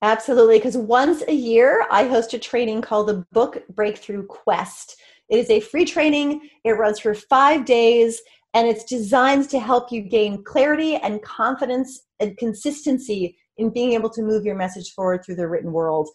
[0.02, 4.96] Absolutely, because once a year I host a training called the Book Breakthrough Quest.
[5.30, 8.22] It is a free training, it runs for five days,
[8.54, 14.10] and it's designed to help you gain clarity and confidence and consistency in being able
[14.12, 16.10] to move your message forward through the written world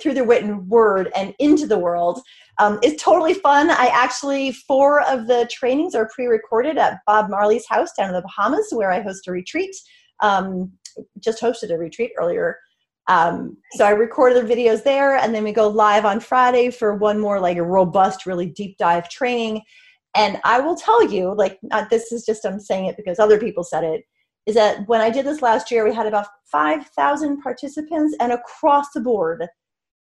[0.00, 2.20] through the written word and into the world
[2.60, 3.70] um, it's totally fun.
[3.70, 8.22] I actually four of the trainings are pre-recorded at bob marley's house down in the
[8.22, 9.74] bahamas where i host a retreat
[10.20, 10.70] um,
[11.18, 12.58] just hosted a retreat earlier.
[13.08, 16.94] Um, so i recorded the videos there and then we go live on friday for
[16.94, 19.62] one more like a robust really deep dive training.
[20.14, 23.38] And i will tell you like not this is just i'm saying it because other
[23.38, 24.04] people said it
[24.46, 28.86] is that when I did this last year, we had about 5,000 participants, and across
[28.94, 29.46] the board,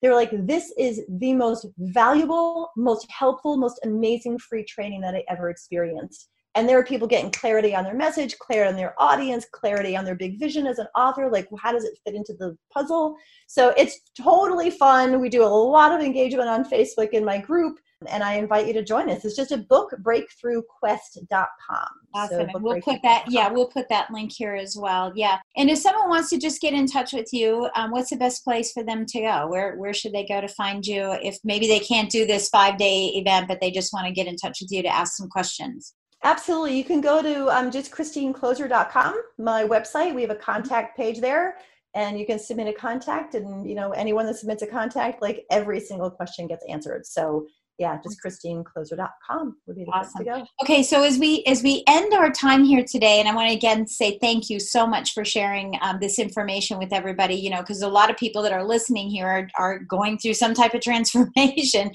[0.01, 5.15] they were like, This is the most valuable, most helpful, most amazing free training that
[5.15, 6.29] I ever experienced.
[6.55, 10.03] And there are people getting clarity on their message, clarity on their audience, clarity on
[10.03, 11.29] their big vision as an author.
[11.31, 13.15] Like, how does it fit into the puzzle?
[13.47, 15.21] So it's totally fun.
[15.21, 17.77] We do a lot of engagement on Facebook in my group
[18.07, 19.25] and I invite you to join us.
[19.25, 21.87] It's just a bookbreakthroughquest.com.
[22.13, 22.49] Awesome.
[22.51, 25.11] So we'll put that, yeah, we'll put that link here as well.
[25.15, 25.39] Yeah.
[25.57, 28.45] And if someone wants to just get in touch with you, um, what's the best
[28.45, 29.47] place for them to go?
[29.47, 31.17] Where, where should they go to find you?
[31.21, 34.27] If maybe they can't do this five day event, but they just want to get
[34.27, 35.93] in touch with you to ask some questions.
[36.23, 36.77] Absolutely.
[36.77, 40.15] You can go to um, just christinekloser.com, my website.
[40.15, 41.57] We have a contact page there
[41.95, 45.45] and you can submit a contact and you know anyone that submits a contact like
[45.49, 47.45] every single question gets answered so
[47.79, 50.25] yeah, just christinekloser.com would be the awesome.
[50.25, 50.47] place to go.
[50.61, 53.55] Okay, so as we as we end our time here today, and I want to
[53.55, 57.35] again say thank you so much for sharing um, this information with everybody.
[57.35, 60.33] You know, because a lot of people that are listening here are, are going through
[60.33, 61.91] some type of transformation,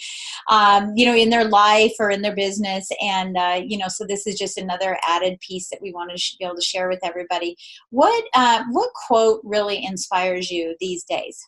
[0.49, 4.07] um, you know, in their life or in their business, and uh, you know, so
[4.07, 7.01] this is just another added piece that we want to be able to share with
[7.05, 7.57] everybody.
[7.91, 11.47] What uh, what quote really inspires you these days?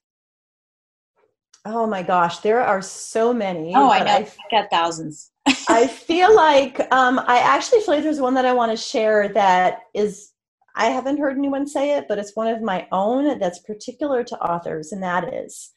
[1.69, 3.75] Oh my gosh, there are so many.
[3.75, 4.12] Oh, I know.
[4.12, 5.33] I, got thousands.
[5.69, 9.29] I feel like um, I actually feel like there's one that I want to share
[9.31, 10.33] that is
[10.77, 14.39] I haven't heard anyone say it, but it's one of my own that's particular to
[14.39, 15.73] authors, and that is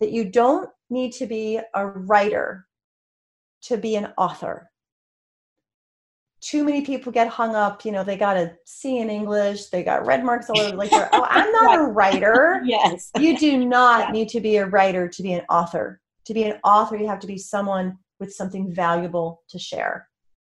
[0.00, 2.66] that you don't need to be a writer
[3.62, 4.69] to be an author
[6.40, 9.82] too many people get hung up you know they got a c in english they
[9.82, 12.62] got red marks all over like oh i'm not a writer.
[12.64, 13.10] Yes.
[13.18, 14.12] You do not yeah.
[14.12, 16.00] need to be a writer to be an author.
[16.26, 20.08] To be an author you have to be someone with something valuable to share.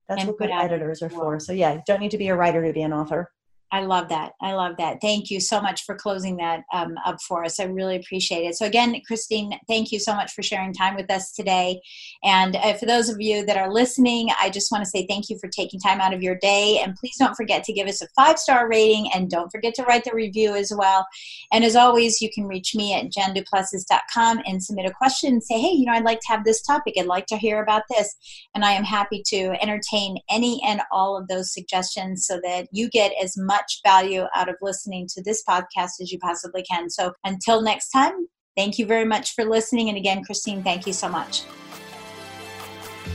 [0.09, 1.39] That's and what good editors are for.
[1.41, 3.31] So yeah you don't need to be a writer to be an author
[3.73, 4.33] I love that.
[4.41, 4.99] I love that.
[5.01, 7.59] Thank you so much for closing that um, up for us.
[7.59, 8.55] I really appreciate it.
[8.55, 11.81] So, again, Christine, thank you so much for sharing time with us today.
[12.23, 15.29] And uh, for those of you that are listening, I just want to say thank
[15.29, 16.81] you for taking time out of your day.
[16.83, 19.83] And please don't forget to give us a five star rating and don't forget to
[19.83, 21.05] write the review as well.
[21.53, 25.61] And as always, you can reach me at jenduplessis.com and submit a question and say,
[25.61, 26.95] hey, you know, I'd like to have this topic.
[26.97, 28.15] I'd like to hear about this.
[28.55, 32.89] And I am happy to entertain any and all of those suggestions so that you
[32.89, 36.91] get as much much value out of listening to this podcast as you possibly can.
[36.91, 38.27] So until next time,
[38.57, 39.91] Thank you very much for listening.
[39.91, 41.43] And again, Christine, thank you so much.